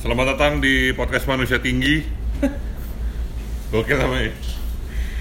[0.00, 2.00] Selamat datang di podcast Manusia Tinggi.
[3.76, 4.32] Oke namanya.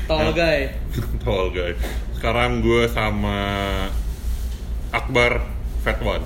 [0.08, 0.72] Tall guy.
[1.28, 1.76] Tall guy.
[2.16, 3.36] Sekarang gue sama
[4.96, 5.44] Akbar
[5.84, 6.24] Fat One.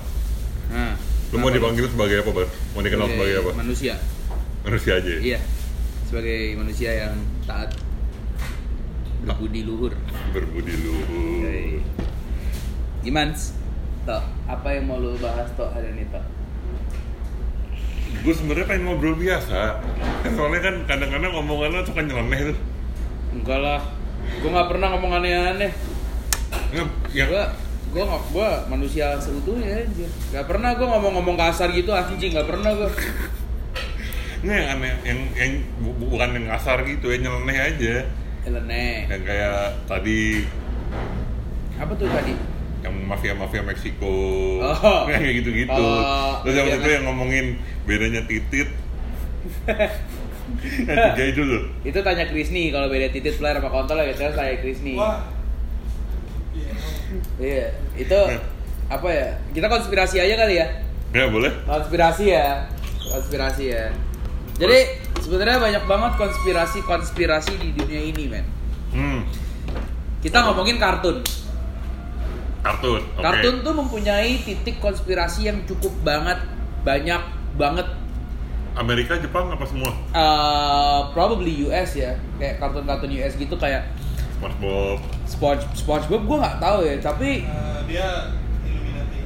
[0.70, 0.94] Nah,
[1.34, 2.48] Lu mau dipanggil sebagai apa, Bar?
[2.78, 3.50] Mau dikenal sebagai apa?
[3.58, 3.98] Manusia.
[4.62, 5.20] Manusia aja ya?
[5.34, 5.40] Iya.
[6.06, 7.14] Sebagai manusia yang
[7.50, 7.74] taat
[9.26, 9.98] berbudi luhur.
[10.30, 11.42] Berbudi luhur.
[11.42, 11.82] Oke.
[13.02, 13.34] Gimana?
[14.06, 16.33] Tok, apa yang mau lu bahas Tok hari ini Tok?
[18.22, 19.82] Gue sebenarnya pengen ngobrol biasa.
[20.30, 22.58] Soalnya kan kadang-kadang omongannya suka nyeleneh tuh.
[23.34, 23.80] Enggak lah.
[24.40, 25.72] Gua nggak pernah ngomong aneh-aneh.
[26.72, 27.44] Nggak, yang Gua
[27.92, 30.10] gua nggak gua manusia seutuhnya anjir.
[30.34, 32.90] Gak pernah gua ngomong-ngomong kasar gitu anjing, gak pernah gua.
[34.44, 37.94] nggak yang aneh, yang, yang bu- bu- bukan yang kasar gitu, yang nyeleneh aja.
[38.44, 39.08] Eleneh.
[39.08, 39.58] Yang kayak
[39.88, 40.44] tadi
[41.74, 42.53] Apa tuh tadi?
[42.84, 44.14] Yang mafia-mafia Meksiko
[44.60, 45.02] Oh.
[45.08, 46.94] kayak gitu-gitu Oh, terus yang iya itu kan?
[47.00, 47.46] yang ngomongin
[47.84, 48.68] bedanya titit
[50.84, 54.32] yang tiga itu loh Itu tanya Krisni kalau beda titit player sama kontol ya biasanya
[54.32, 54.94] saya Krisni.
[54.94, 55.24] Wah.
[56.52, 56.72] Iya.
[57.40, 58.18] Iya, itu
[58.86, 59.28] apa ya?
[59.50, 60.66] Kita konspirasi aja kali ya.
[61.10, 62.68] ya boleh Konspirasi ya.
[63.02, 63.84] Konspirasi ya.
[64.54, 64.78] Jadi
[65.18, 68.46] sebenarnya banyak banget konspirasi-konspirasi di dunia ini, men.
[68.92, 69.20] hmm
[70.20, 71.20] Kita ngomongin kartun.
[72.64, 76.40] Kartun oke Kartun tuh mempunyai titik konspirasi yang cukup banget
[76.80, 77.20] banyak
[77.54, 77.84] banget
[78.74, 82.18] Amerika Jepang apa semua uh, probably US ya.
[82.36, 83.86] Kayak kartun-kartun US gitu kayak
[84.34, 88.34] SpongeBob Sponge SpongeBob gue nggak tahu ya, tapi Eh, dia
[88.66, 89.18] Illuminati.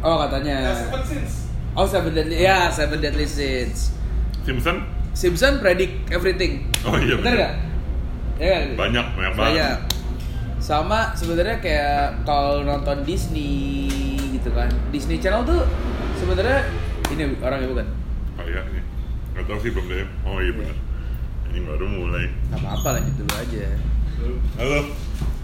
[0.00, 1.32] oh katanya Seven Sins.
[1.74, 3.92] Oh Seven Deadly ya Seven Deadly Sins.
[4.40, 6.64] Simpson Simpson predict everything.
[6.82, 7.54] oh iya Bener nggak?
[8.38, 9.78] Ya banyak banyak banget Banyak.
[10.68, 13.88] Sama sebenarnya kayak kalau nonton Disney
[14.30, 14.68] gitu kan.
[14.92, 15.64] Disney Channel tuh
[16.14, 16.60] sebenarnya
[17.08, 17.88] ini orangnya bukan.
[18.36, 18.82] kayaknya
[19.32, 20.76] nggak tahu sih belum deh oh iya bener
[21.48, 23.66] ini baru mulai Gak apa-apa lanjut dulu aja.
[24.56, 24.78] halo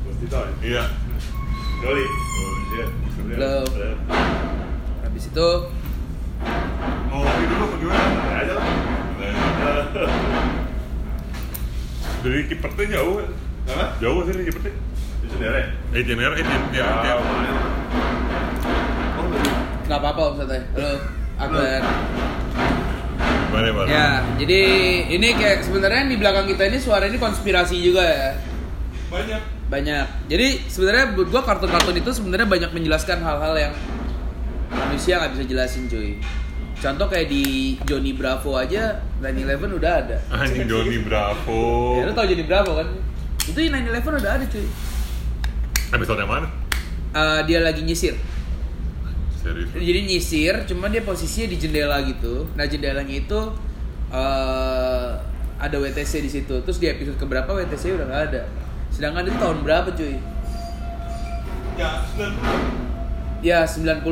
[0.05, 0.51] Mas Tito ya?
[0.61, 0.83] iya
[1.81, 2.05] Doli?
[2.05, 2.87] Oh iya
[3.35, 3.55] Halo.
[5.01, 5.49] Habis itu
[7.09, 8.67] mau ngopi dulu apa gimana Ada aja lah
[12.23, 13.17] dari Cipertnya jauh
[13.65, 13.85] Apa?
[13.99, 14.45] jauh sih dari
[15.35, 17.15] Eh Jener eh Jen- Ya, ya, ya.
[17.17, 17.57] lumayan
[19.15, 19.43] Oh belum
[19.85, 20.61] nggak apa-apa Om Santai.
[20.73, 20.93] Halo.
[21.35, 21.81] Akbar.
[23.45, 23.85] Gimana, Bar?
[23.87, 24.07] Ya,
[24.37, 24.61] jadi
[25.09, 28.31] ini kayak sebenarnya di belakang kita ini suara ini konspirasi juga ya.
[29.07, 29.43] Banyak.
[29.65, 33.73] banyak jadi sebenarnya buat gua kartun-kartun itu sebenarnya banyak menjelaskan hal-hal yang
[34.69, 36.19] manusia nggak bisa jelasin cuy
[36.77, 37.45] contoh kayak di
[37.83, 41.97] Johnny Bravo aja 911 udah ada Anjing Johnny Bravo.
[41.97, 42.89] ya lu tau Johnny Bravo kan
[43.41, 44.67] itu di 911 udah ada cuy
[45.91, 46.49] Episode yang mana?
[47.11, 48.17] Eh, dia lagi nyisir
[49.37, 49.69] Serius.
[49.71, 53.41] jadi nyisir cuman dia posisinya di jendela gitu nah jendelanya itu
[54.09, 55.11] eh
[55.57, 58.43] ada WTC di situ terus di episode keberapa WTC udah nggak ada
[58.89, 60.17] sedangkan itu tahun berapa cuy
[61.75, 63.43] Ya, 90.
[63.43, 64.07] Ya 90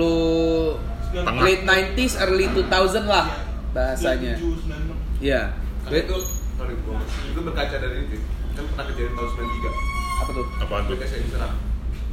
[1.14, 1.40] Tengah.
[1.40, 2.66] late 90s early 2000
[3.06, 3.30] lah
[3.70, 4.34] bahasanya.
[4.34, 5.22] 97, 96.
[5.22, 5.42] Iya.
[5.86, 6.16] Itu
[6.52, 8.18] sorry, gua- Itu berkaca dari itu
[8.52, 10.46] Kan pernah kejadian tahun 93 Apa tuh?
[10.62, 10.94] Apaan tuh?
[11.02, 11.54] Saya diserang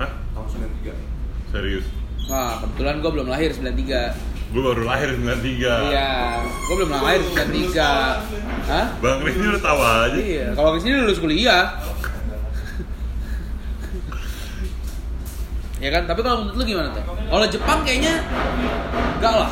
[0.01, 0.09] Hah?
[0.33, 1.85] Tahun 93 Serius.
[2.29, 4.53] Wah, kebetulan gue belum lahir 93.
[4.53, 5.93] Gue baru lahir 93.
[5.93, 8.69] Iya, gue belum lahir 93.
[8.69, 8.85] Hah?
[9.01, 10.17] Bang Rizky udah tahu aja.
[10.17, 11.73] Iya, kalau ke sini lulus kuliah.
[15.83, 17.01] ya kan, tapi kalau menurut lu gimana tuh?
[17.05, 18.21] Kalau Jepang kayaknya
[19.17, 19.49] enggak lah.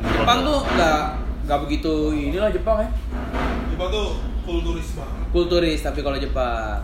[0.00, 1.00] Jepang tuh enggak
[1.44, 2.88] enggak begitu inilah Jepang ya.
[3.72, 4.16] Jepang tuh
[4.48, 5.28] kulturis banget.
[5.28, 6.80] kulturis tapi kalau Jepang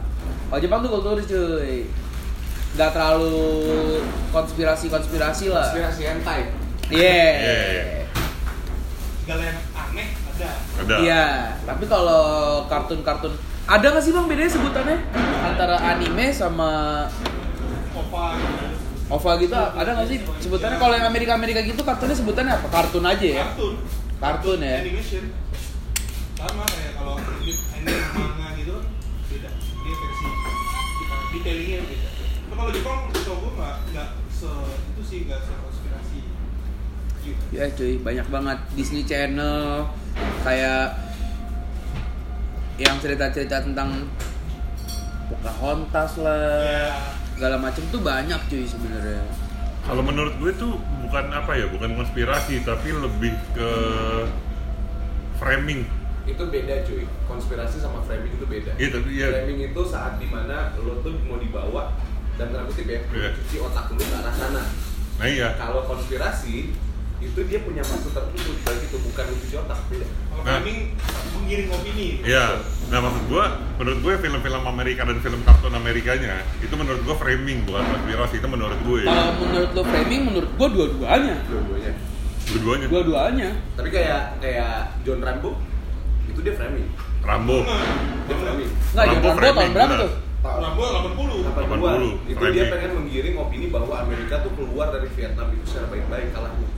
[0.54, 1.82] kalau Jepang tuh kulturis cuy
[2.75, 3.42] nggak terlalu
[4.31, 6.47] konspirasi konspirasi lah Konspirasi hentai
[6.94, 7.84] iya Iya, iya.
[9.19, 10.50] Segala yang aneh ada.
[10.78, 10.94] Ada.
[11.03, 11.25] iya
[11.66, 12.22] tapi kalau
[12.66, 14.97] kartun-kartun ada nggak sih bang bedanya sebutannya
[15.43, 16.70] antara anime sama
[17.91, 18.66] Opa gitu.
[19.04, 23.03] OVA gitu ada nggak sih sebutannya kalau yang Amerika Amerika gitu kartunnya sebutannya apa kartun
[23.03, 23.75] aja ya Kartun.
[24.22, 24.79] Kartun ya?
[24.81, 25.25] Animation.
[26.34, 28.24] Sama kayak kalau ini anime
[31.44, 32.08] detailingnya beda.
[32.49, 34.49] Tapi kalau Jepang tau gue nggak nggak se
[34.88, 36.20] itu sih nggak se konspirasi.
[37.20, 37.43] Gitu.
[37.52, 39.88] ya cuy banyak banget Disney Channel
[40.41, 40.93] kayak
[42.76, 44.08] yang cerita-cerita tentang
[45.25, 46.93] Pocahontas lah Ya.
[47.32, 49.25] segala macem tuh banyak cuy sebenarnya
[49.85, 53.70] Kalau menurut gue tuh bukan apa ya, bukan konspirasi, tapi lebih ke
[55.37, 55.85] framing.
[56.25, 60.26] Itu beda cuy Konspirasi sama framing itu beda Iya, tapi ya Framing itu saat di
[60.26, 61.94] mana lo tuh mau dibawa
[62.35, 63.31] Dan tanda kutip ya Iya.
[63.37, 64.62] Cuci otak lo ke arah sana
[65.21, 65.49] Nah iya.
[65.55, 66.75] Kalau konspirasi
[67.23, 70.61] itu dia punya maksud tertentu bagi itu bukan cuci otak beda Kalau Nah.
[70.61, 70.93] framing
[71.32, 72.09] menggiring opini.
[72.21, 72.61] Iya,
[72.93, 73.44] nah maksud gua,
[73.81, 78.49] menurut gue film-film Amerika dan film kartun Amerikanya itu menurut gua framing bukan konspirasi itu
[78.49, 79.00] menurut gue.
[79.05, 81.37] Kalau menurut lo framing, menurut gua dua-duanya.
[81.49, 81.93] dua-duanya
[82.44, 82.87] Dua-duanya.
[82.93, 83.49] Dua-duanya.
[83.73, 85.56] tapi kayak kayak John Rambo
[86.26, 86.87] itu dia framing
[87.21, 87.59] Rambo.
[88.25, 90.12] dia framing Enggak, Rambo Rambo framing, tahun berapa tuh?
[90.44, 91.41] Rambo 80.
[92.21, 92.69] 80 itu dia framing.
[92.71, 96.69] pengen menggiring opini bahwa Amerika tuh keluar dari Vietnam itu secara baik-baik kalahnya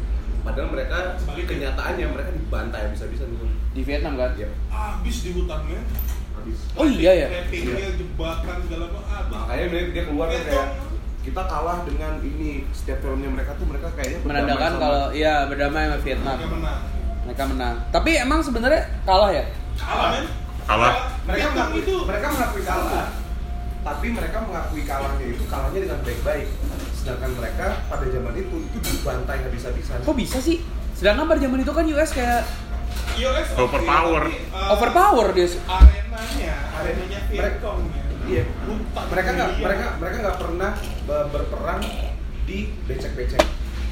[0.41, 1.47] padahal mereka Sebaliknya.
[1.51, 4.31] kenyataannya mereka dibantai bisa-bisa dulu Di Vietnam kan?
[4.33, 4.49] Iya.
[4.69, 5.81] Habis di hutannya.
[6.33, 7.27] habis Oh iya ya.
[7.29, 9.05] Trappingnya, jebakan segala macam.
[9.11, 9.35] habis.
[9.35, 10.55] makanya dia, dia keluar kan Vietnam.
[10.55, 10.69] kayak
[11.19, 15.83] kita kalah dengan ini setiap filmnya mereka tuh mereka kayaknya Menandakan sama- kalau iya berdamai
[15.85, 16.37] sama Vietnam.
[16.39, 16.81] Mereka menang.
[17.27, 17.77] Mereka menang.
[17.91, 19.45] Tapi emang sebenarnya kalah ya?
[19.77, 20.25] Kalah men.
[20.67, 20.95] Kalah.
[21.23, 21.95] mereka mengakui, itu.
[22.03, 23.07] mereka mengakui kalah
[23.87, 26.47] tapi mereka mengakui kalahnya itu kalahnya dengan baik-baik
[26.91, 30.67] sedangkan mereka pada zaman itu itu dibantai habis-habisan Kok bisa sih?
[30.91, 32.43] Sedangkan pada zaman itu kan US kayak
[33.15, 34.27] US Overpower.
[34.27, 35.47] uh, overpower dia.
[35.71, 38.03] Arenanya, arenanya Vietcong ya.
[38.27, 38.43] iya
[39.07, 40.71] mereka nggak mereka mereka nggak pernah
[41.07, 41.81] be- berperang
[42.43, 42.59] di
[42.91, 43.43] becek-becek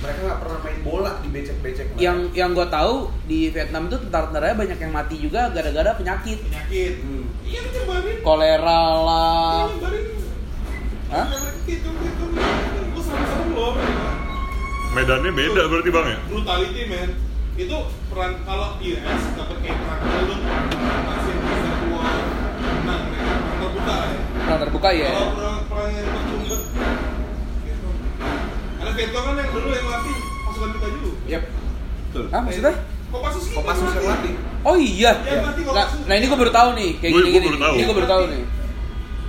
[0.04, 2.02] mereka nggak pernah main bola di becek-becek mereka.
[2.04, 6.38] Yang yang gue tahu di Vietnam itu tentara-tentaranya banyak yang mati juga gara-gara penyakit.
[6.44, 6.94] penyakit.
[7.00, 7.24] Hmm.
[7.48, 8.16] Iya nyebarin.
[8.20, 9.60] Kolera lah.
[9.72, 10.04] Nyebarin.
[11.08, 11.24] Hah?
[11.24, 12.24] Nyebarin gitu gitu.
[12.92, 13.72] Gue serem-serem loh.
[14.94, 16.18] Medannya beda berarti bang ya?
[16.28, 17.10] Brutality man.
[17.54, 17.76] Itu
[18.10, 20.42] peran kalau US dapat kayak perang Helund,
[21.06, 22.18] masih bisa war,
[22.82, 24.18] menang mereka perang terbuka ya.
[24.34, 25.10] Nah terbuka ya.
[25.10, 26.62] Kalau perang perang yang bercumbet,
[27.62, 27.88] gitu.
[28.82, 29.34] Ada Vietcong kan
[31.24, 31.42] Yep.
[32.10, 32.24] Betul.
[32.30, 32.74] Hah maksudnya?
[33.10, 34.34] Kopassus kita Kopassus yang latih.
[34.64, 35.12] Oh iya.
[35.22, 37.46] Berarti kalau Nah, nah ini gue baru tahu nih kayak gini gua gini.
[37.46, 37.74] baru tahu.
[37.74, 38.42] Ini gue baru tahu nih.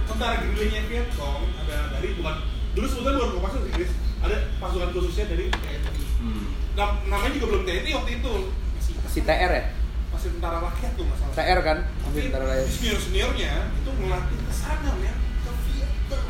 [0.06, 2.36] Tentara gerillanya Vietcong ada dari bukan
[2.74, 6.03] dulu sebetulnya bukan Kopassus Inggris, ada pasukan khususnya dari TNI.
[6.19, 6.44] Hmm.
[6.75, 8.33] Nah, namanya juga belum TNI waktu itu.
[8.75, 9.65] Masih Si TR ya?
[10.15, 11.33] masih tentara rakyat tuh masalah.
[11.36, 11.77] TR kan?
[12.07, 12.68] Masih tentara rakyat.
[12.71, 15.13] Senior seniornya itu ngelatih ke sana ya
[15.44, 16.25] ke Vietnam.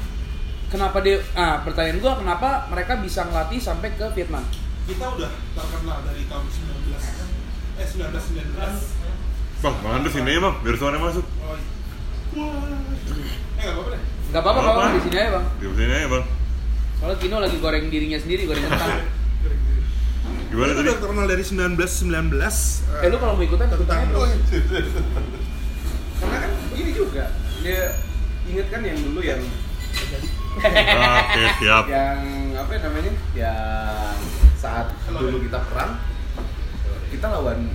[0.65, 1.17] Kenapa dia?
[1.37, 4.41] Ah pertanyaan gue kenapa mereka bisa ngelatih sampai ke Vietnam?
[4.85, 6.93] Kita udah terkenal dari tahun 19
[7.75, 8.55] eh 1919.
[9.59, 11.25] Bang, bang Andres sini ya bang, biar suaranya masuk.
[11.41, 11.65] Oh, iya.
[12.35, 12.69] Wah.
[13.55, 14.01] Eh nggak apa-apa deh.
[14.25, 14.83] Gak apa-apa Apa?
[14.91, 15.45] di sini aja bang.
[15.55, 16.25] Di sini aja bang.
[16.95, 18.91] Soalnya Kino lagi goreng dirinya sendiri, goreng kentang.
[20.45, 20.87] Gimana Kita tadi?
[20.87, 22.37] udah terkenal dari 1919.
[22.95, 23.97] eh lu kalau mau ikutan ikutan.
[26.15, 27.25] Karena kan begini juga.
[27.59, 27.81] Dia
[28.45, 29.41] inget kan yang dulu yang
[30.55, 31.83] Oke, siap.
[31.89, 32.19] yang
[32.55, 33.11] apa namanya?
[33.33, 34.15] Yang
[34.65, 36.01] saat dulu kita perang
[37.13, 37.69] kita lawan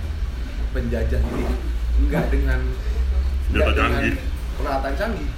[0.75, 1.45] penjajah ini
[2.03, 2.59] enggak dengan
[3.51, 4.15] enggak Senjata dengan canggih.
[4.59, 5.29] peralatan canggih.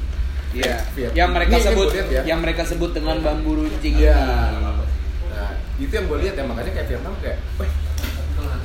[0.53, 0.75] Iya.
[0.93, 1.17] Vietnam.
[1.17, 2.21] Yang mereka Ini sebut, lihat ya.
[2.29, 4.21] yang mereka sebut dengan bambu runcing Iya.
[4.53, 4.85] ini.
[5.33, 5.51] Nah,
[5.81, 7.71] itu yang gue lihat ya makanya kayak Vietnam kayak, weh,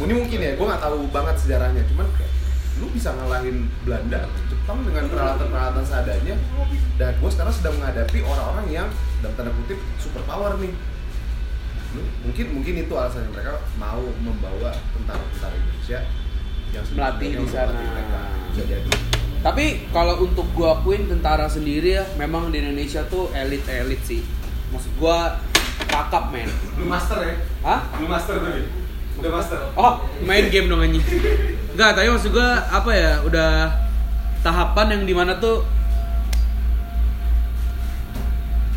[0.05, 2.32] ini mungkin ya, gue nggak tahu banget sejarahnya, cuman kayak
[2.79, 3.56] lu bisa ngalahin
[3.88, 6.37] Belanda, Jepang dengan peralatan-peralatan seadanya,
[7.00, 8.88] dan gue sekarang sedang menghadapi orang-orang yang
[9.25, 10.73] dalam tanda kutip super power nih.
[11.96, 15.99] Mungkin mungkin itu alasannya mereka mau membawa tentara-tentara Indonesia
[16.69, 17.73] yang Melatih di sana.
[17.73, 18.20] melatih mereka.
[18.52, 18.90] Bisa jadi.
[19.38, 19.64] Tapi
[19.94, 24.20] kalau untuk gua akuin tentara sendiri ya, memang di Indonesia tuh elit-elit sih.
[24.69, 25.40] Maksud gua
[25.88, 26.50] kakap men.
[26.76, 27.35] Lu master ya?
[27.64, 27.81] Hah?
[27.96, 28.52] Lu master tuh?
[29.19, 29.58] Udah master?
[29.75, 31.02] Oh, main game dong anjing.
[31.73, 33.73] Enggak, tapi maksud gua apa ya, udah
[34.45, 35.64] tahapan yang di mana tuh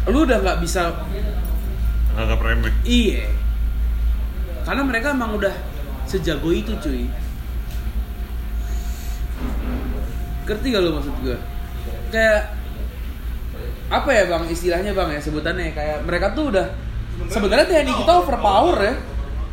[0.10, 0.90] lu udah nggak bisa
[2.14, 2.74] Anggap remeh.
[2.84, 3.26] iya
[4.62, 5.54] karena mereka emang udah
[6.04, 7.08] sejago itu cuy
[10.44, 11.38] ngerti gak lu maksud gua
[12.10, 12.42] kayak
[13.90, 16.68] apa ya bang istilahnya bang ya sebutannya kayak mereka tuh udah
[17.26, 18.96] sebenarnya TNI kita overpower ya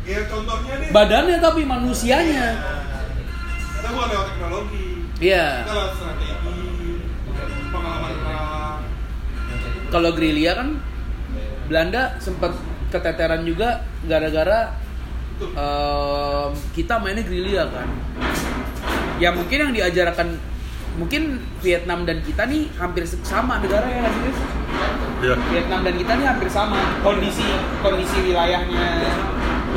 [0.01, 0.89] Ya contohnya deh.
[0.89, 2.57] badannya tapi manusianya
[3.77, 4.85] Kita bukan lewat teknologi.
[5.21, 6.91] iya Kita lewat strategi,
[7.69, 8.79] pengalaman perang.
[9.87, 10.69] kalau gerilya kan
[11.69, 12.57] Belanda sempat
[12.89, 14.73] keteteran juga gara-gara
[15.39, 17.87] em, kita mainnya gerilya kan
[19.21, 20.41] ya mungkin yang diajarkan
[20.97, 24.35] mungkin Vietnam dan kita nih hampir sama negara ya nggak sih?
[25.19, 25.35] Iya.
[25.53, 27.45] Vietnam dan kita nih hampir sama kondisi
[27.85, 28.87] kondisi wilayahnya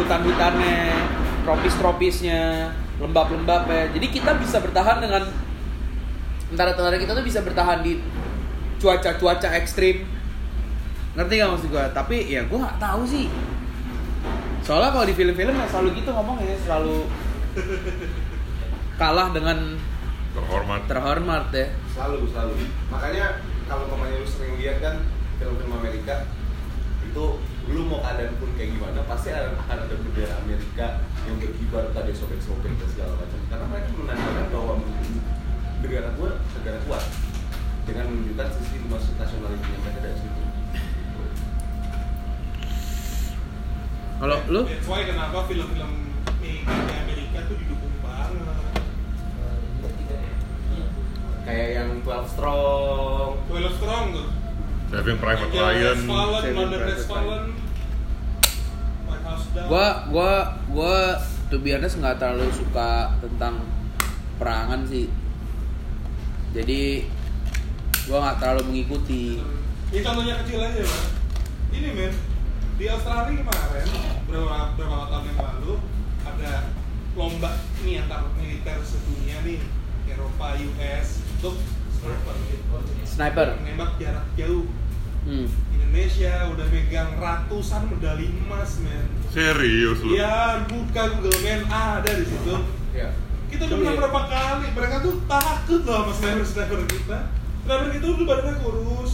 [0.00, 0.78] hutan-hutannya
[1.44, 2.72] tropis-tropisnya
[3.02, 5.28] lembab-lembabnya jadi kita bisa bertahan dengan
[6.54, 8.00] tentara-tentara kita tuh bisa bertahan di
[8.80, 10.06] cuaca-cuaca ekstrim
[11.12, 11.84] ngerti gak maksud gua?
[11.92, 13.26] Tapi ya gua nggak tahu sih.
[14.62, 16.96] Soalnya kalau di film-film ya selalu gitu ngomongnya selalu
[18.94, 19.58] kalah dengan
[20.32, 20.80] Terhormat.
[20.88, 21.66] terhormat ya.
[21.92, 22.54] Selalu selalu.
[22.88, 24.94] Makanya kalau mamanya lu sering lihat kan
[25.36, 26.30] film-film Amerika
[27.02, 27.24] itu
[27.68, 30.86] lu mau keadaan pun kayak gimana pasti ada- akan ada bendera Amerika
[31.28, 33.38] yang berkibar tadi sobek-sobek dan segala macam.
[33.52, 34.72] Karena mereka menandakan bahwa
[35.82, 36.30] negara gue
[36.62, 37.04] negara kuat
[37.82, 38.76] dengan menunjukkan sisi
[39.18, 40.42] nasionalisme mereka dari situ
[44.22, 45.92] Kalau lu That's why kenapa film-film
[46.38, 48.38] di Amerika tuh didukung banget.
[51.42, 54.26] kayak yang 12 Strong Twelve Strong tuh.
[54.94, 57.44] Saving Private Ryan Saving Private Fallen,
[59.10, 59.66] White House Down.
[59.66, 60.32] gua gua
[60.70, 60.96] gua
[61.50, 63.58] to be honest nggak terlalu suka tentang
[64.38, 65.10] perangan sih
[66.54, 67.10] jadi
[68.06, 69.42] gua nggak terlalu mengikuti
[69.90, 71.04] Ini contohnya kecil aja, Pak.
[71.68, 72.12] Ini men,
[72.80, 75.72] di Australia kemarin beberapa beberapa tahun yang lalu
[76.24, 76.52] ada
[77.12, 77.50] lomba
[77.84, 79.60] nih antar militer sedunia nih
[80.08, 81.60] Eropa, US untuk
[81.92, 82.36] sniper
[83.04, 84.64] sniper nembak jarak jauh.
[85.28, 85.46] hmm.
[85.76, 89.04] Indonesia udah megang ratusan medali emas men.
[89.28, 90.16] Serius lu?
[90.16, 92.56] Iya, buka Google Men ada di situ.
[92.96, 93.12] ya
[93.52, 97.18] Kita udah menang berapa kali, mereka tuh takut loh sama sniper-sniper kita
[97.68, 99.12] Sniper kita tuh badannya kurus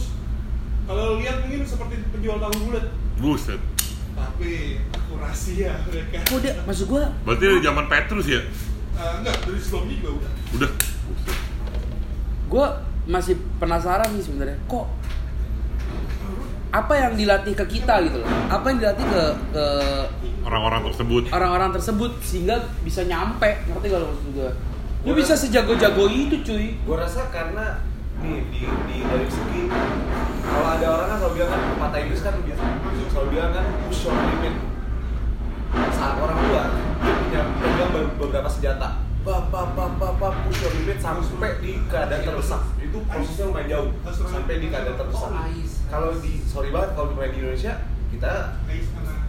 [0.87, 2.85] Kalau lihat mungkin seperti penjual tahu bulat
[3.19, 3.59] Buset.
[4.15, 4.79] Tapi
[5.49, 8.41] ya mereka kok dia maksud gua Berarti dari zaman Petrus ya?
[8.91, 10.71] Eh, Enggak, dari sebelumnya juga udah Udah.
[12.45, 12.67] Gua
[13.05, 14.85] masih penasaran sih sebenarnya kok
[16.69, 19.65] apa yang dilatih ke kita gitu loh apa yang dilatih ke ke
[20.39, 21.23] Orang-orang tersebut.
[21.29, 24.49] orang-orang tersebut sehingga bisa nyampe ngerti gak lo maksud gue
[25.01, 27.81] lu bisa sejago-jago itu cuy gue rasa karena
[28.19, 29.61] nih di, di dari segi
[30.43, 32.63] kalau ada orang kan selalu bilang kan pepatah Inggris kan biasa
[33.09, 34.55] selalu bilang kan push your limit
[35.91, 36.67] saat orang luar
[36.99, 39.07] dia punya pegang be- beberapa senjata.
[39.23, 42.61] Bap bap bap bap bap push your limit sampai di keadaan terdesak.
[42.83, 43.89] Itu prosesnya lumayan jauh.
[44.03, 45.31] Sampai di keadaan terdesak.
[45.87, 47.73] Kalau di sorry banget kalau di di Indonesia
[48.11, 48.33] kita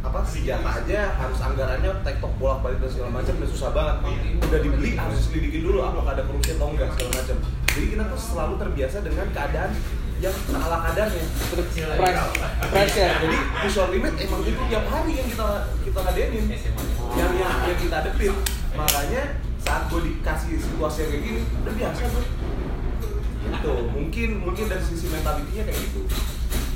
[0.00, 3.96] apa senjata aja harus anggarannya tektok bolak balik dan segala macam dan susah banget.
[4.42, 7.36] Udah dibeli harus diselidiki dulu apakah ada korupsi atau enggak segala macam.
[7.70, 9.70] Jadi kita tuh selalu terbiasa dengan keadaan
[10.20, 11.24] yang ala kadarnya.
[11.96, 12.18] Price
[12.70, 15.46] price ya jadi push your limit emang itu tiap hari yang kita
[15.80, 16.44] kita ladenin
[17.16, 18.34] yang yang, yang kita hadepin
[18.80, 19.22] makanya
[19.60, 22.26] saat gue dikasih situasi kayak gini udah biasa tuh
[23.40, 23.72] gitu.
[23.92, 26.00] Mungkin mungkin dari sisi mentalitinya kayak gitu.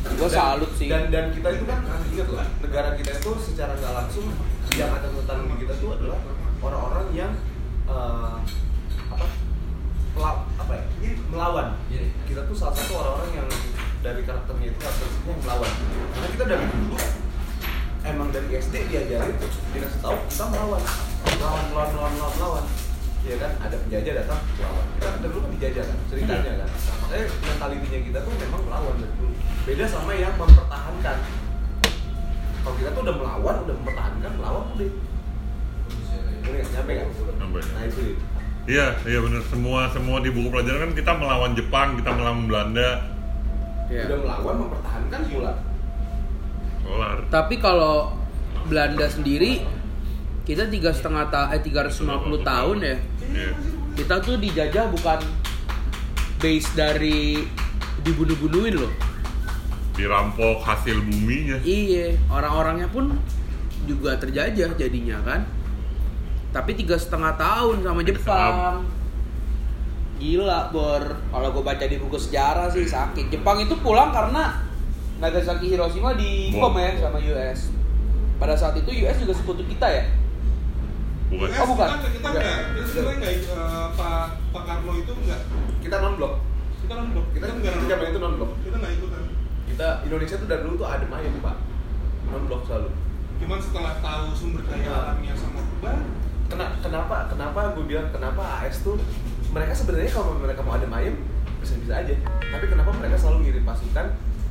[0.05, 0.89] Gue salut sih.
[0.93, 4.27] dan dan kita itu kan harus ingat loh negara kita itu secara nggak langsung
[4.77, 6.19] yang ada tentang kita itu adalah
[6.61, 7.33] orang-orang yang
[7.89, 8.37] eh,
[9.09, 9.27] apa
[10.13, 11.69] mela- apa ya melawan.
[12.29, 13.49] Kita tuh salah satu orang-orang yang
[14.05, 15.73] dari karakternya itu karakteristiknya yang melawan.
[16.13, 16.97] Karena kita dari dulu
[18.05, 19.37] emang dari SD diajarin
[19.73, 20.83] dikasih tahu kita melawan
[21.45, 22.65] melawan melawan melawan melawan melawan
[23.25, 23.53] ya kan?
[23.61, 26.69] Ada penjajah datang melawan kita kan dari dulu kan dijajah kan ceritanya kan?
[27.05, 29.35] Makanya mentalitinya kita tuh memang melawan dari dulu.
[29.65, 31.19] Beda sama yang mempertahankan.
[32.65, 34.91] Kalau kita tuh udah melawan udah mempertahankan melawan udah.
[36.45, 37.09] Ini nyampe kan
[37.55, 38.19] nah itu.
[38.65, 39.45] Iya, iya benar.
[39.53, 43.13] Semua semua di buku pelajaran kan kita melawan Jepang, kita melawan Belanda.
[43.93, 44.09] Ya.
[44.09, 45.53] udah melawan mempertahankan pula.
[46.85, 47.17] Kelar.
[47.33, 48.13] tapi kalau
[48.69, 49.65] Belanda sendiri
[50.45, 52.05] kita tiga setengah ta eh 350
[52.45, 53.51] tahun ya Iya.
[53.97, 55.19] kita tuh dijajah bukan
[56.37, 57.49] base dari
[58.01, 58.93] dibunuh-bunuhin loh
[59.95, 61.55] Dirampok hasil buminya.
[61.63, 63.15] Iya, orang-orangnya pun
[63.87, 65.47] juga terjajah jadinya kan.
[66.51, 68.83] Tapi tiga setengah tahun sama Jepang.
[70.19, 71.15] Gila, Bor.
[71.31, 73.31] Kalau gue baca di buku sejarah sih sakit.
[73.31, 74.67] Jepang itu pulang karena
[75.23, 76.83] Nagasaki Hiroshima di bom Bom.
[76.83, 77.71] ya sama US.
[78.43, 80.11] Pada saat itu US juga sekutu kita ya.
[81.35, 81.49] Bukan.
[81.51, 81.89] Oh, bukan.
[81.91, 82.43] Kita, kita Enggak.
[82.45, 85.41] enggak, kita sebenarnya enggak, eh, Pak Pak Karno itu enggak
[85.81, 86.35] kita non blok
[86.81, 89.23] Kita non blok, kita kita enggak kita itu non blok Kita enggak ikutan.
[89.65, 91.57] Kita Indonesia tuh dari dulu tuh adem ayem pak.
[92.25, 92.89] Non blok selalu.
[93.35, 95.01] Cuman setelah tahu sumber daya Nah.
[95.11, 95.93] alamnya sama Kuba
[96.45, 99.01] Kena, kenapa kenapa gue bilang kenapa AS tuh
[99.51, 101.15] mereka sebenarnya kalau mereka mau adem ayem
[101.59, 102.15] bisa bisa aja.
[102.23, 104.07] Tapi kenapa mereka selalu ngirim pasukan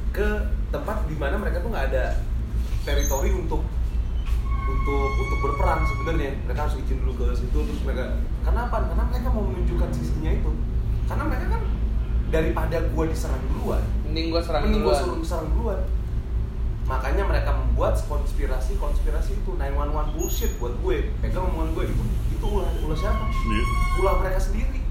[0.10, 0.28] ke
[0.70, 2.18] tempat di mana mereka tuh nggak ada
[2.84, 3.62] teritori untuk
[4.84, 6.36] untuk untuk berperang sebenarnya.
[6.44, 8.78] Mereka harus izin dulu ke situ terus mereka karena apa?
[8.92, 10.52] Karena mereka mau menunjukkan sisinya itu.
[11.08, 11.64] Karena mereka kan
[12.34, 15.04] daripada gua diserang duluan Mending gue serang mending gua duluan.
[15.08, 15.80] suruh serang duluan.
[16.84, 21.16] Makanya mereka membuat konspirasi konspirasi itu 911 bullshit buat gue.
[21.24, 22.04] Pegang omongan gue itu
[22.36, 23.24] itu ulah ulah siapa?
[23.32, 23.64] Iya.
[24.04, 24.84] ulah mereka sendiri.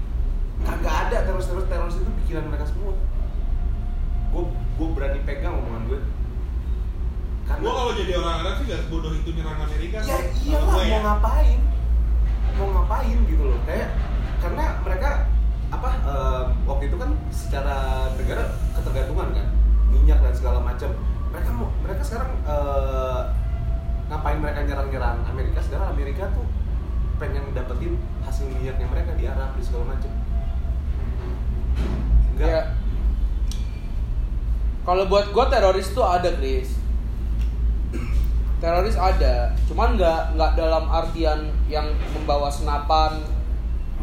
[0.65, 2.97] Kagak ada teroris teroris teroris itu pikiran mereka semua.
[4.33, 5.99] Gue gue berani pegang omongan gue
[7.43, 10.47] karena Gua kalau jadi orang Arab sih gak sebodoh itu nyerang Amerika ya sih.
[10.47, 10.99] iyalah gua mau ya.
[11.03, 11.59] ngapain
[12.53, 13.89] mau ngapain gitu loh kayak
[14.39, 15.09] karena mereka
[15.73, 17.77] apa eh, waktu itu kan secara
[18.15, 18.43] negara
[18.77, 19.47] ketergantungan kan
[19.89, 20.89] minyak dan segala macam
[21.33, 23.21] mereka mau mereka sekarang eh,
[24.11, 26.45] ngapain mereka nyerang-nyerang Amerika sekarang Amerika tuh
[27.17, 30.11] pengen dapetin hasil niatnya mereka di Arab di segala macam
[32.33, 32.61] enggak Ya.
[34.83, 36.75] Kalau buat gue teroris tuh ada, Chris.
[38.63, 41.83] Teroris ada, cuman nggak nggak dalam artian yang
[42.15, 43.19] membawa senapan.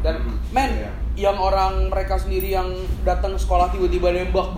[0.05, 0.93] Dan Hmm, men iya.
[1.17, 2.69] yang orang mereka sendiri yang
[3.00, 4.52] datang ke sekolah tiba-tiba nembak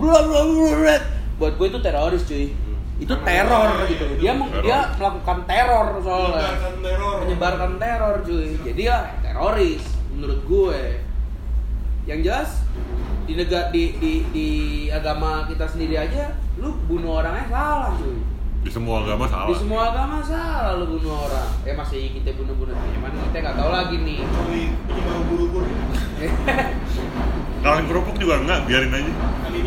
[1.39, 2.51] buat gue itu teroris cuy.
[2.99, 4.63] Itu teror gitu iya, dia teror.
[4.63, 6.51] dia melakukan teror soalnya.
[6.51, 7.15] Menyebarkan teror.
[7.23, 8.49] menyebarkan teror cuy.
[8.59, 10.81] Jadi ya teroris menurut gue.
[12.03, 12.49] Yang jelas
[13.23, 14.47] di negara di, di di
[14.91, 18.32] agama kita sendiri aja lu bunuh orangnya salah cuy
[18.63, 19.51] Di semua agama salah.
[19.51, 21.51] di semua agama salah lu bunuh orang.
[21.67, 22.71] Ya masih kita bunuh-bunuh.
[22.71, 24.19] Cuman kita nggak tahu lagi nih.
[24.23, 25.63] Kecuali penyebar ubur-ubur.
[27.63, 29.13] Kalian kerupuk juga enggak, biarin aja.
[29.43, 29.59] Kali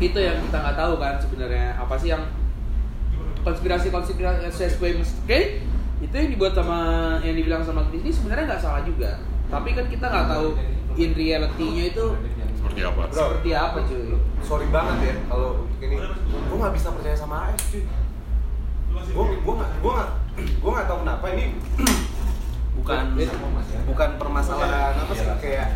[0.00, 1.68] itu yang kita nggak tahu kan sebenarnya.
[1.80, 2.22] Apa sih yang
[3.40, 5.40] konspirasi konspirasi sesuai oke
[6.00, 6.80] itu yang dibuat sama
[7.24, 9.16] yang dibilang sama Chris ini sebenarnya nggak salah juga.
[9.48, 10.48] Tapi kan kita nggak tahu
[11.00, 12.04] in reality-nya itu
[12.70, 13.02] Seperti apa?
[13.10, 13.18] Bro.
[13.18, 14.02] seperti apa cuy?
[14.46, 15.96] Sorry banget ya kalau untuk ini.
[16.30, 17.82] Gue nggak bisa percaya sama AS cuy.
[19.10, 21.44] Gue gue nggak gue nggak gue nggak tahu kenapa ini
[22.78, 23.02] bukan
[23.90, 25.68] bukan permasalahan apa sih kayak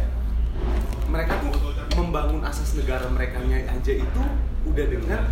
[1.10, 1.52] mereka tuh
[1.98, 4.22] membangun asas negara mereka aja itu
[4.70, 5.22] udah dengan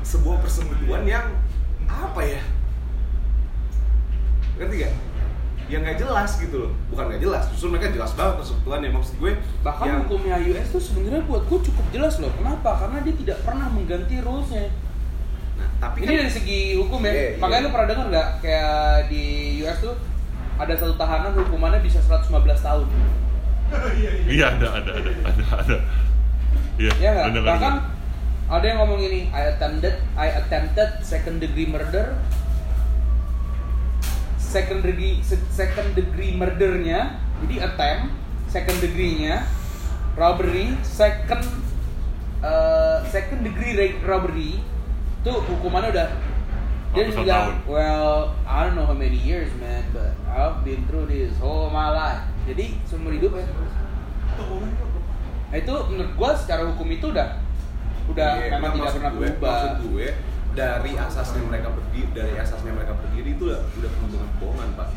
[0.00, 1.28] sebuah persekutuan yang
[1.84, 2.40] apa ya?
[4.56, 4.94] Ngerti gak?
[5.64, 9.14] Yang nggak jelas gitu loh bukan nggak jelas justru mereka jelas banget persekutuan ya maksud
[9.16, 9.32] gue
[9.64, 13.38] bahkan yang hukumnya US tuh sebenarnya buat gue cukup jelas loh kenapa karena dia tidak
[13.48, 14.68] pernah mengganti rulesnya
[15.56, 17.38] nah, tapi ini kan dari segi hukum ya Iya, iya.
[17.40, 18.78] makanya lu pernah dengar nggak kayak
[19.08, 19.24] di
[19.64, 19.94] US tuh
[20.54, 22.28] ada satu tahanan hukumannya bisa 115
[22.60, 22.86] tahun
[23.74, 24.10] Iya, iya.
[24.28, 25.76] Iya ada ada ada ada ada.
[26.76, 26.92] Iya.
[27.00, 27.74] ya bahkan
[28.44, 32.20] ada yang ngomong ini I attempted I attempted second degree murder
[34.54, 38.14] second degree se- second degree murdernya jadi attempt
[38.46, 39.42] second degree-nya
[40.14, 41.42] robbery second
[42.38, 44.62] uh, second degree robbery
[45.24, 46.08] itu hukumannya udah
[46.94, 51.10] dia Ratusan bilang well I don't know how many years man but I've been through
[51.10, 53.42] this whole my life jadi seumur hidup ya.
[55.50, 57.40] Nah itu menurut gua secara hukum itu udah
[58.06, 59.58] udah Iya, memang tidak pernah gue- berubah.
[59.58, 60.08] Maksud gue
[60.54, 64.88] dari asasnya mereka berdiri, dari asasnya mereka berdiri itu udah udah penuh dengan kebohongan pak.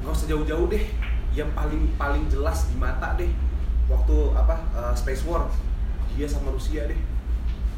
[0.00, 0.84] Gak usah jauh-jauh deh.
[1.30, 3.30] Yang paling paling jelas di mata deh.
[3.86, 5.46] Waktu apa uh, Space War
[6.10, 6.98] dia sama Rusia deh.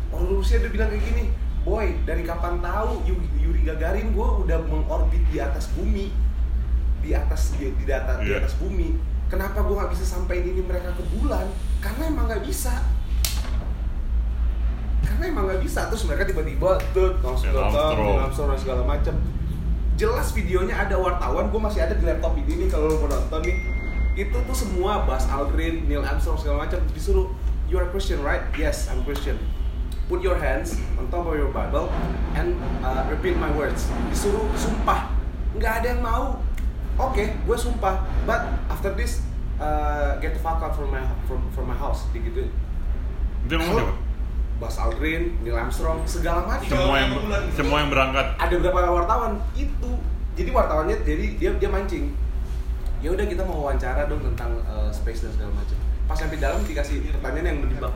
[0.09, 1.25] Orang Rusia udah bilang kayak gini,
[1.65, 6.13] boy dari kapan tahu Yu- Yuri Gagarin gue udah mengorbit di atas bumi,
[7.01, 8.45] di atas di, di, data, di Iya.
[8.45, 8.97] atas bumi.
[9.33, 11.49] Kenapa gue nggak bisa sampein ini mereka ke bulan?
[11.81, 12.85] Karena emang nggak bisa
[15.27, 17.95] emang nggak bisa terus mereka tiba-tiba tuh langsung datang
[18.27, 19.15] dan segala macam
[19.95, 23.41] jelas videonya ada wartawan gue masih ada di laptop ini nih kalau lo mau nonton
[23.47, 23.57] nih
[24.13, 27.33] itu tuh semua Buzz Aldrin, Neil Armstrong segala macam disuruh
[27.73, 28.45] you are Christian right?
[28.61, 29.41] Yes, I'm Christian.
[30.13, 31.89] Put your hands on top of your Bible
[32.37, 33.89] and uh, repeat my words.
[34.13, 35.09] Disuruh sumpah,
[35.57, 36.37] nggak ada yang mau.
[37.01, 38.05] Oke, gue sumpah.
[38.29, 39.25] But after this,
[39.57, 42.05] uh, get the fuck out from my from, from my house.
[42.13, 42.53] Digituin.
[43.49, 44.12] Itu yang ngomong
[44.63, 46.71] Buzz Aldrin, Neil Armstrong, segala macam.
[46.71, 47.11] Semua yang
[47.51, 48.27] semua yang berangkat.
[48.39, 49.91] Ada beberapa wartawan itu.
[50.39, 52.15] Jadi wartawannya jadi dia dia mancing.
[53.03, 55.75] Ya udah kita mau wawancara dong tentang uh, space dan segala macam.
[56.07, 57.91] Pas sampai dalam dikasih pertanyaan yang menjebak.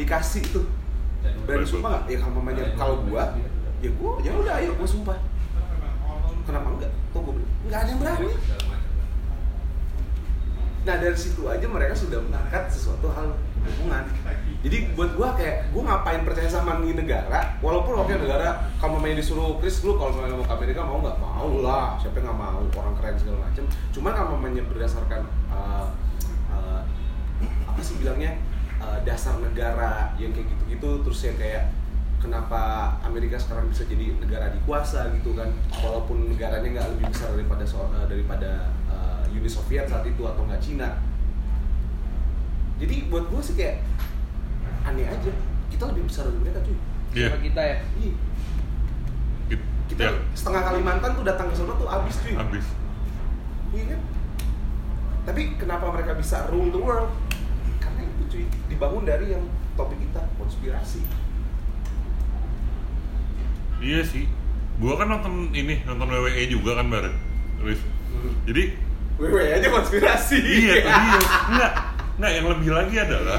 [0.00, 0.64] Dikasih itu.
[1.44, 2.04] Berani sumpah nggak?
[2.08, 3.36] Ya kalau mamanya kalau gua,
[3.84, 5.20] ya gua ya udah ayo gua sumpah.
[6.48, 6.92] Kenapa enggak?
[7.12, 7.36] Tuh gua
[7.68, 8.26] enggak ada yang berani.
[10.80, 13.36] Nah dari situ aja mereka sudah mengangkat sesuatu hal
[13.68, 14.08] hubungan.
[14.60, 19.16] Jadi buat gua kayak gua ngapain percaya sama nih negara, walaupun oke negara kalau main
[19.16, 22.38] disuruh Chris lu kalau main mau ke Amerika mau nggak mau lah, siapa yang nggak
[22.44, 23.64] mau orang keren segala macam.
[23.88, 25.88] Cuman kalau mamanya berdasarkan uh,
[26.52, 26.84] uh,
[27.40, 28.36] apa sih bilangnya
[28.84, 31.72] uh, dasar negara yang kayak gitu-gitu, terus yang kayak
[32.20, 32.60] kenapa
[33.00, 37.88] Amerika sekarang bisa jadi negara dikuasa gitu kan, walaupun negaranya nggak lebih besar daripada so-
[37.96, 41.00] uh, daripada uh, Uni Soviet saat itu atau nggak Cina.
[42.76, 43.80] Jadi buat gue sih kayak
[44.90, 45.32] aneh aja.
[45.68, 46.76] Kita lebih besar dari mereka cuy.
[47.10, 47.28] Iya.
[47.28, 47.76] Sama kita ya.
[47.96, 48.12] Iya.
[49.48, 49.64] Gitu.
[49.88, 52.34] Kita Ya, setengah Kalimantan tuh datang ke sana tuh abis cuy.
[52.34, 52.66] habis.
[53.70, 54.00] Iya kan?
[55.20, 57.10] Tapi kenapa mereka bisa rule the world?
[57.78, 61.00] Karena itu cuy, dibangun dari yang topik kita, konspirasi.
[63.80, 64.24] Iya sih.
[64.76, 67.16] Gua kan nonton ini, nonton WWE juga kan bareng.
[67.60, 67.80] Terus.
[68.44, 68.64] Jadi
[69.20, 70.36] Wewe aja konspirasi.
[70.40, 71.20] iya dia.
[71.52, 71.72] Enggak,
[72.16, 73.38] enggak yang lebih lagi adalah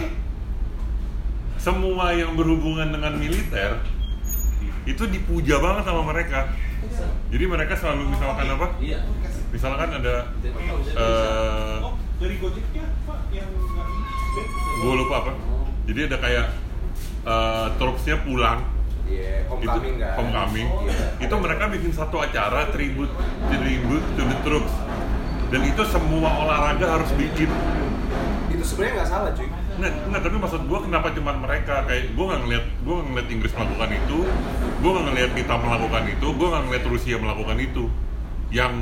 [1.62, 3.78] semua yang berhubungan dengan militer
[4.84, 6.50] itu dipuja banget sama mereka.
[7.30, 8.68] Jadi mereka selalu misalkan apa?
[8.82, 9.00] Iya.
[9.54, 13.88] Misalkan ada eh Oh, dari Gojeknya, Pak, yang nggak
[14.82, 15.32] gue lupa apa.
[15.86, 16.46] Jadi ada kayak
[17.22, 18.66] eh troops-nya pulang
[19.06, 20.14] Iya, homecoming itu kan.
[20.18, 20.68] homecoming.
[20.88, 21.06] Iya.
[21.20, 23.12] itu mereka bikin satu acara tribute
[23.52, 24.72] tribute to the troops
[25.52, 27.52] dan itu semua olahraga harus bikin
[28.48, 29.50] Itu sebenarnya nggak salah cuy.
[29.82, 31.74] Nggak, nggak tapi maksud gua kenapa cuman mereka?
[31.90, 34.18] Kayak gua nggak ngeliat gua nggak ngeliat Inggris melakukan itu.
[34.86, 36.28] Gua nggak ngeliat kita melakukan itu.
[36.38, 37.84] Gua nggak ngeliat Rusia melakukan itu.
[38.54, 38.74] Yang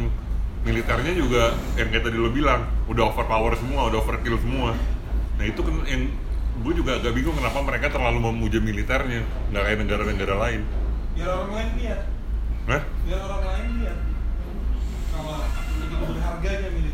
[0.68, 4.76] militernya juga yang kayak tadi lo bilang udah overpower semua udah overkill semua.
[5.40, 6.12] Nah itu kan yang
[6.60, 9.24] gue juga agak bingung kenapa mereka terlalu memuja militernya
[9.56, 10.62] nggak kayak negara-negara lain.
[11.16, 12.00] Biar orang lain lihat,
[12.68, 12.82] Hah?
[13.08, 13.98] biar orang lain lihat.
[15.16, 15.38] Kalau
[15.80, 16.89] begitu berharganya militer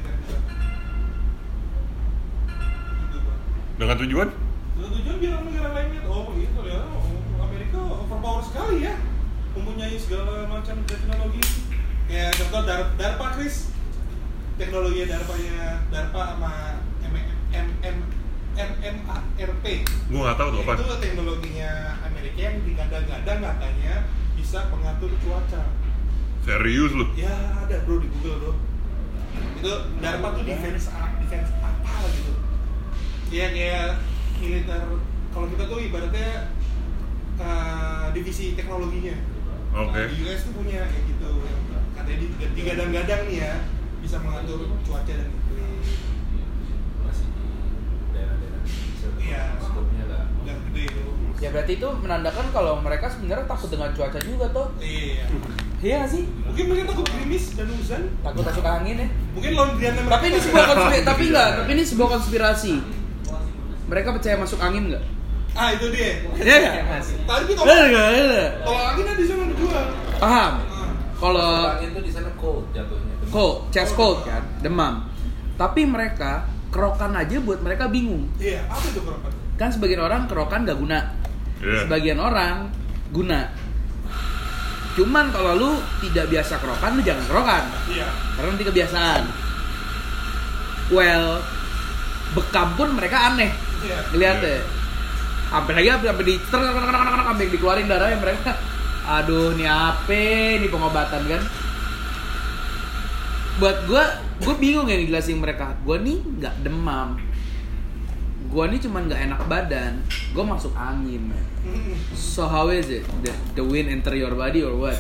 [3.75, 4.29] dengan tujuan
[4.75, 8.99] Tujuan tujuan biar negara lain lihat, oh gitu ya, oh, Amerika overpower sekali ya,
[9.55, 11.43] mempunyai segala macam teknologi.
[12.11, 13.71] Kayak contoh Dar DARPA, Chris,
[14.59, 16.51] teknologi DARPA-nya DARPA sama
[17.07, 17.97] MM
[18.55, 19.65] MMARP.
[19.83, 21.71] gue nggak tahu tuh apa Itu teknologinya
[22.07, 23.93] Amerika yang digadang-gadang katanya
[24.39, 25.63] bisa pengatur cuaca.
[26.47, 28.53] serius lu Ya ada bro di Google bro.
[29.59, 31.64] Itu DARPA tuh defense defense apa gitu.
[33.35, 33.99] Ya kayak
[34.39, 34.83] militer.
[35.35, 36.55] Kalau kita tuh ibaratnya
[37.35, 39.15] uh, divisi teknologinya.
[39.75, 39.91] Oke.
[39.91, 41.31] Nah, di US tuh punya kayak gitu.
[41.91, 43.53] Katanya di- digadang-gadang nih ya
[43.99, 45.83] bisa mengatur cuaca dan iklim.
[47.03, 47.45] Masih di
[48.15, 48.61] daerah-daerah.
[49.19, 49.43] Iya.
[49.59, 50.23] Skopnya nggak.
[50.47, 51.03] Yang gede itu.
[51.35, 54.67] Ya berarti itu menandakan kalau mereka sebenarnya takut dengan cuaca juga tuh.
[54.79, 55.27] Iya.
[55.83, 56.23] Iya sih?
[56.47, 58.01] Mungkin mereka takut gerimis dan hujan.
[58.23, 59.07] Takut masuk angin ya.
[59.35, 60.15] Mungkin laundryannya mereka.
[60.15, 62.73] Tapi ini sebuah konspirasi, tapi enggak, tapi ini sebuah konspirasi.
[63.85, 65.03] Mereka percaya masuk angin enggak?
[65.55, 66.19] Ah itu dia.
[66.35, 67.01] Iya enggak?
[67.23, 68.09] Tapi kalau Iya enggak?
[68.11, 68.45] Iya.
[68.65, 69.85] kalau angin ada di sana dijual.
[70.19, 70.53] Paham?
[70.67, 70.91] Ah.
[71.15, 73.15] Kalau Angin tuh di sana cold jatuhnya.
[73.31, 75.07] cold, chest cold kan, demam.
[75.55, 78.27] Tapi mereka kerokan aja buat mereka bingung.
[78.35, 79.31] Iya, apa itu kerokan?
[79.55, 80.99] Kan sebagian orang kerokan nggak guna.
[81.63, 81.87] Iya.
[81.87, 82.67] Sebagian orang
[83.15, 83.47] guna.
[84.95, 85.71] Cuman kalau lu
[86.03, 87.63] tidak biasa kerokan, lu jangan kerokan.
[87.87, 88.07] Iya.
[88.35, 89.21] Karena nanti kebiasaan.
[90.91, 91.41] Well,
[92.35, 93.51] bekam pun mereka aneh.
[94.13, 94.61] Ngeliat deh.
[95.45, 98.51] Sampai lagi sampai di sampai dikeluarin darahnya mereka.
[99.05, 100.57] Aduh, ini apa?
[100.57, 101.41] Ini pengobatan kan?
[103.61, 104.03] Buat gua,
[104.41, 105.77] gua bingung ya ngejelasin mereka.
[105.85, 107.15] Gua nih nggak demam.
[108.49, 109.93] Gua nih cuman nggak enak badan.
[110.33, 111.31] Gua masuk angin.
[111.31, 111.45] man.
[112.13, 113.05] So how is it?
[113.25, 114.97] The, the wind enter your body or what?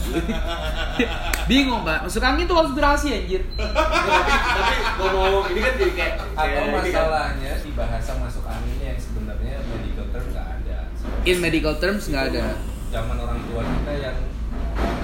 [1.49, 2.05] bingung pak.
[2.05, 3.41] Masuk angin tuh konspirasi anjir.
[3.53, 6.65] tapi tapi ngomong ini kan jadi kayak ini kan.
[6.73, 10.77] masalahnya di bahasa masuk anginnya yang sebenarnya medical term nggak ada.
[11.25, 12.53] In medical terms nggak ada.
[12.93, 14.17] Zaman orang tua kita yang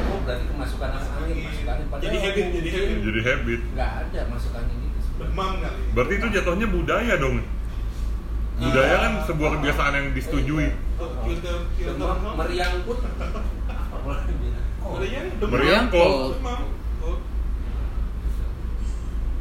[0.06, 2.98] oh berarti kemasukan angin, masuk angin padahal Jadi habit, jadi habit.
[3.02, 5.00] jadi habit nggak ada masuk angin itu.
[5.02, 5.32] sebenarnya.
[5.34, 5.80] Demam kali.
[5.92, 7.38] berarti itu jatuhnya budaya dong
[8.62, 10.70] budaya kan sebuah kebiasaan yang disetujui
[11.02, 12.98] Oh, filter Demam meriang pun.
[14.82, 14.98] Oh,
[15.50, 15.86] Meriang.
[15.94, 16.38] Oh.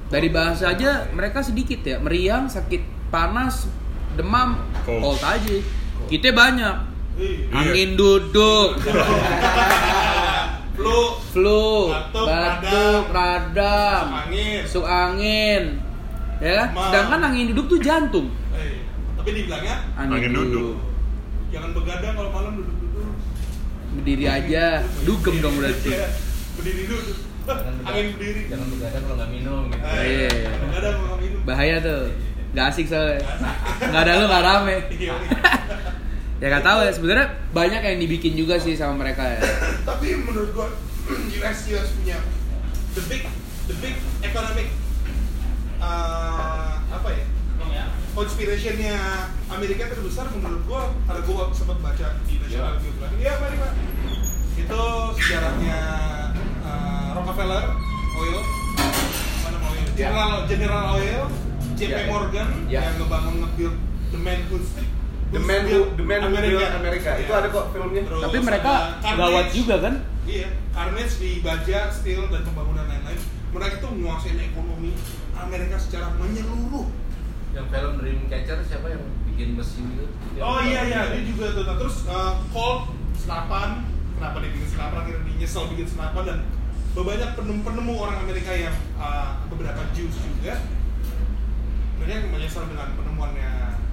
[0.09, 2.01] Dari bahasa aja mereka sedikit ya.
[2.01, 3.69] Meriang, sakit panas,
[4.17, 4.57] demam,
[4.89, 5.01] Cold.
[5.05, 5.57] cold aja.
[6.07, 6.77] Kita banyak.
[7.17, 7.29] Iya.
[7.29, 7.53] Iya.
[7.53, 8.81] Angin duduk,
[10.73, 14.65] Flu, flu, Batuk, batuk, radam, angin.
[14.81, 15.63] angin.
[16.41, 16.69] Ya, kan?
[16.89, 18.33] Sedangkan angin duduk tuh jantung.
[18.57, 18.81] Eh,
[19.13, 20.81] tapi dibilangnya Angin duduk.
[21.53, 23.13] jangan begadang kalau malam duduk-duduk.
[23.93, 24.65] Berdiri aja,
[25.05, 25.91] dugem dong berarti.
[25.93, 26.09] Iya,
[26.57, 27.17] Berdiri duduk.
[27.85, 28.43] Angin berdiri.
[28.49, 29.85] Jangan begadang kalau nggak minum gitu.
[29.85, 30.33] Eh, Iya.
[30.65, 31.41] Begadang kalau minum.
[31.45, 32.03] Bahaya tuh.
[32.51, 33.21] Gak asik soalnya.
[33.79, 34.77] Gak ada lu gak rame.
[36.41, 36.49] Iya.
[36.49, 39.41] Ya gak tahu ya, sebenarnya banyak yang dibikin juga sih sama mereka ya.
[39.89, 40.69] Tapi menurut gua
[41.37, 42.17] US US punya
[42.97, 43.23] the big
[43.69, 44.73] the big economic
[45.79, 47.25] uh, apa ya?
[48.11, 48.97] Conspirationnya
[49.47, 53.19] Amerika terbesar menurut gua karena gua sempat baca di National Geographic.
[53.21, 53.73] Iya, mari Pak.
[54.57, 54.81] Itu
[55.17, 55.79] sejarahnya
[56.65, 57.65] uh, Rockefeller
[58.17, 58.41] Oil
[59.41, 59.85] mana oil?
[59.95, 60.09] Ya.
[60.09, 61.23] General General Oil,
[61.77, 62.09] JP Ya, ya.
[62.09, 62.81] Morgan Ya.
[62.89, 63.77] yang ngebangun nge-build
[64.11, 64.69] the man who's
[65.31, 67.11] The Man Who The Man Who Built America.
[67.17, 67.39] Itu Iya.
[67.39, 68.03] ada kok filmnya.
[68.03, 69.95] Terus Tapi mereka gawat juga kan?
[70.27, 73.21] Iya, Carnage di baja, steel dan pembangunan lain-lain.
[73.51, 74.95] Mereka tuh menguasai ekonomi
[75.35, 76.87] Amerika secara menyeluruh.
[77.51, 80.07] Yang film Dreamcatcher siapa yang bikin mesin itu?
[80.39, 81.65] Yang- Oh iya iya, dia juga tuh.
[81.67, 83.83] Nah, terus uh, Colt senapan,
[84.15, 84.97] kenapa dia bikin senapan?
[85.03, 86.39] Akhirnya dia nyesel bikin senapan dan
[86.91, 90.63] banyak penemu-penemu orang Amerika yang uh, beberapa Jews juga.
[91.99, 93.51] Mereka menyesal dengan penemuannya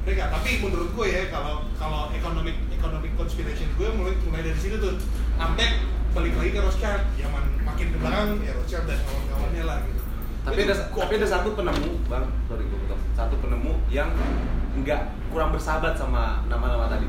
[0.08, 0.32] mereka.
[0.32, 4.96] Tapi menurut gue ya, kalau kalau economic economic conspiration gue mulai mulai dari situ tuh.
[5.36, 9.78] Sampai balik lagi ke Rothschild ya man- makin ke belakang ya Rothschild dan kawan-kawannya lah
[9.84, 10.02] gitu
[10.41, 14.10] tapi ada gua- tapi ada satu penemu bang sorry gue potong satu penemu yang
[14.74, 17.06] nggak kurang bersahabat sama nama-nama tadi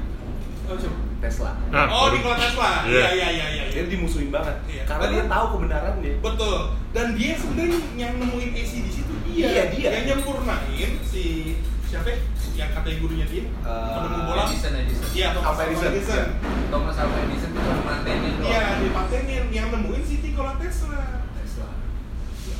[0.67, 0.99] Oh, coba.
[1.19, 3.01] Tesla Nah, oh Nikola Tesla Iya.
[3.09, 4.83] iya iya iya iya dia dimusuhin banget Iya.
[4.85, 6.59] karena dia tahu kebenarannya betul
[6.91, 9.89] dan dia sebenarnya yang nemuin AC di situ dia Iya, dia.
[9.95, 11.57] yang nyempurnain si
[11.89, 12.19] siapa ya?
[12.55, 15.91] yang katanya gurunya dia Eh, penemu bola Edison Edison iya Thomas Alva Edison.
[15.91, 16.27] Edison Iya.
[16.69, 21.01] Thomas Alva Edison itu cuma mantenin doang iya dipatenin yang nemuin si Nikola Tesla
[21.35, 21.69] Tesla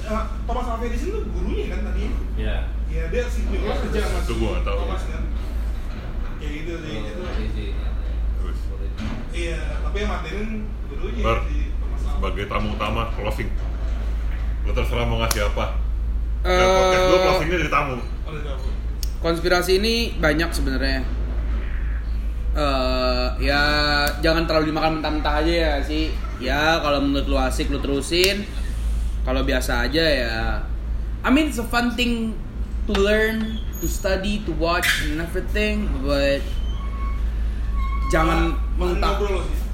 [0.01, 2.03] Eh, Thomas Alva Edison tuh gurunya kan tadi
[2.37, 2.57] ya
[2.89, 4.79] Iya dia si Nikola kerja sama Itu si gua nggak tahu.
[4.81, 5.23] Thomas kan
[6.39, 7.89] kayak gitu sih Oh, itu JJ -nya.
[8.39, 8.59] Terus.
[9.31, 10.49] iya tapi yang materin
[10.89, 13.51] gurunya Bar, si Thomas Alva sebagai tamu utama closing
[14.61, 15.67] lo terserah mau ngasih apa
[16.39, 18.59] Eh, ya, podcast gue closingnya dari tamu oh, udah tahu.
[19.19, 21.03] Konspirasi ini banyak sebenarnya
[22.59, 23.63] eh ya
[24.19, 26.11] jangan terlalu dimakan mentah-mentah aja ya sih
[26.43, 28.43] ya kalau menurut lu asik lu terusin
[29.23, 30.39] kalau biasa aja ya
[31.23, 32.35] I mean it's a fun thing
[32.87, 36.43] to learn to study to watch and everything but
[38.09, 39.13] jangan Bahan mentah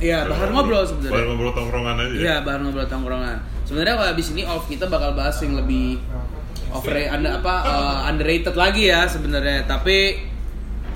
[0.03, 1.25] Iya, bahan ngobrol sebenarnya.
[1.33, 2.19] ngobrol tongkrongan aja ya?
[2.19, 3.37] Iya, bahan ngobrol tongkrongan.
[3.65, 6.03] Sebenarnya kalau abis ini off kita bakal bahas yang lebih
[6.75, 9.65] over under apa uh, underrated lagi ya sebenarnya.
[9.65, 10.19] Tapi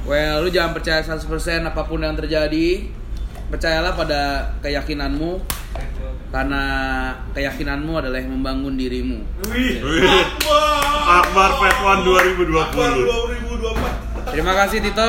[0.05, 1.25] well lu jangan percaya 100%
[1.65, 2.91] apa pun yang terjadi.
[3.49, 5.41] Percayalah pada keyakinanmu
[6.29, 6.63] karena
[7.33, 9.25] keyakinanmu adalah yang membangun dirimu.
[9.49, 9.81] Wih.
[11.09, 15.09] Akbar One 2020 Akbar 2024 Terima kasih Tito.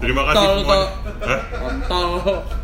[0.00, 0.82] terima kasih Tol, tol.
[1.60, 2.63] Kontol.